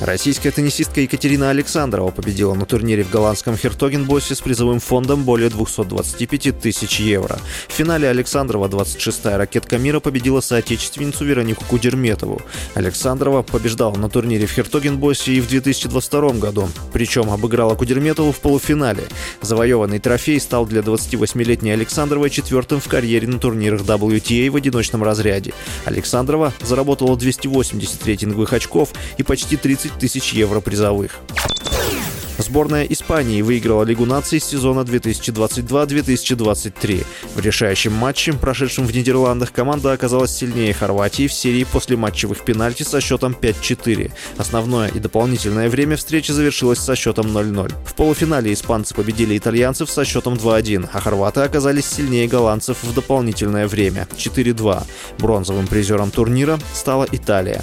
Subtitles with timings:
[0.00, 6.60] Российская теннисистка Екатерина Александрова победила на турнире в голландском Хертогенбоссе с призовым фондом более 225
[6.60, 7.38] тысяч евро.
[7.68, 12.42] В финале Александрова, 26-я ракетка мира, победила соотечественницу Веронику Кудерметову.
[12.74, 19.04] Александрова побеждала на турнире в Хертогенбоссе и в 2022 году, причем обыграла Кудерметову в полуфинале.
[19.42, 25.54] Завоеванный трофей стал для 28-летней Александровой четвертым в карьере на турнирах WTA в одиночном разряде.
[25.84, 31.20] Александрова заработала 280 рейтинговых очков и почти 30 тысяч евро призовых.
[32.38, 37.06] Сборная Испании выиграла Лигу наций сезона 2022-2023.
[37.34, 42.82] В решающем матче, прошедшем в Нидерландах, команда оказалась сильнее Хорватии в серии после матчевых пенальти
[42.82, 44.10] со счетом 5-4.
[44.36, 47.72] Основное и дополнительное время встречи завершилось со счетом 0-0.
[47.86, 53.68] В полуфинале испанцы победили итальянцев со счетом 2-1, а хорваты оказались сильнее голландцев в дополнительное
[53.68, 54.82] время 4-2.
[55.18, 57.62] Бронзовым призером турнира стала Италия.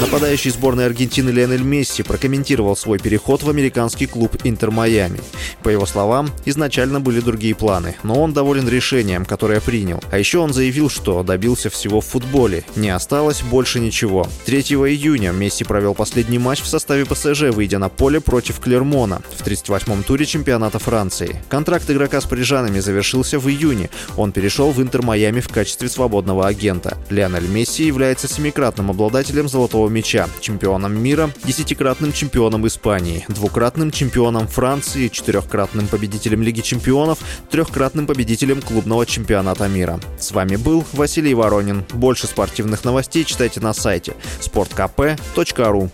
[0.00, 5.20] Нападающий сборной Аргентины Лионель Месси прокомментировал свой переход в американский клуб Интер Майами.
[5.62, 10.02] По его словам, изначально были другие планы, но он доволен решением, которое принял.
[10.10, 14.26] А еще он заявил, что добился всего в футболе, не осталось больше ничего.
[14.46, 19.46] 3 июня Месси провел последний матч в составе ПСЖ, выйдя на поле против Клермона в
[19.46, 21.40] 38-м туре чемпионата Франции.
[21.48, 23.90] Контракт игрока с парижанами завершился в июне.
[24.16, 26.98] Он перешел в Интер Майами в качестве свободного агента.
[27.10, 29.48] Лионель Месси является семикратным обладателем
[29.84, 37.18] золотого мяча, чемпионом мира, десятикратным чемпионом Испании, двукратным чемпионом Франции, четырехкратным победителем Лиги чемпионов,
[37.50, 40.00] трехкратным победителем клубного чемпионата мира.
[40.18, 41.84] С вами был Василий Воронин.
[41.92, 45.90] Больше спортивных новостей читайте на сайте sportkp.ru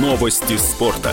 [0.00, 1.12] Новости спорта.